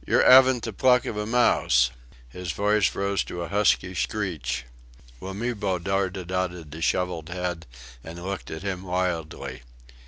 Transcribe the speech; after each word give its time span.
"Yer 0.07 0.23
'aven't 0.23 0.63
the 0.63 0.73
pluck 0.73 1.05
of 1.05 1.15
a 1.15 1.27
mouse!" 1.27 1.91
His 2.27 2.53
voice 2.53 2.95
rose 2.95 3.23
to 3.25 3.43
a 3.43 3.47
husky 3.49 3.93
screech. 3.93 4.65
Wamibo 5.19 5.77
darted 5.77 6.31
out 6.31 6.51
a 6.55 6.65
dishevelled 6.65 7.29
head, 7.29 7.67
and 8.03 8.23
looked 8.23 8.49
at 8.49 8.63
him 8.63 8.81
wildly. 8.81 9.61